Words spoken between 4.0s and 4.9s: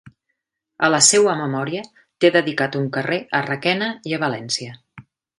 i a València.